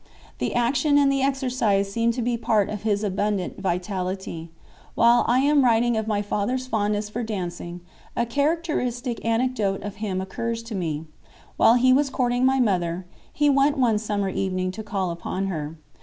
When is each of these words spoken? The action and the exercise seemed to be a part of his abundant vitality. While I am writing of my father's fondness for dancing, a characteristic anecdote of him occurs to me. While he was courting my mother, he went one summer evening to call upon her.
The 0.39 0.55
action 0.55 0.97
and 0.97 1.11
the 1.11 1.21
exercise 1.21 1.91
seemed 1.91 2.15
to 2.15 2.23
be 2.23 2.33
a 2.33 2.37
part 2.39 2.69
of 2.71 2.81
his 2.81 3.03
abundant 3.03 3.61
vitality. 3.61 4.49
While 4.95 5.23
I 5.27 5.41
am 5.41 5.63
writing 5.63 5.95
of 5.95 6.07
my 6.07 6.23
father's 6.23 6.65
fondness 6.65 7.07
for 7.07 7.21
dancing, 7.21 7.81
a 8.15 8.25
characteristic 8.25 9.23
anecdote 9.23 9.83
of 9.83 9.97
him 9.97 10.19
occurs 10.19 10.63
to 10.63 10.73
me. 10.73 11.05
While 11.55 11.75
he 11.75 11.93
was 11.93 12.09
courting 12.09 12.47
my 12.47 12.59
mother, 12.59 13.05
he 13.31 13.47
went 13.47 13.77
one 13.77 13.99
summer 13.99 14.29
evening 14.29 14.71
to 14.71 14.81
call 14.81 15.11
upon 15.11 15.45
her. 15.49 15.77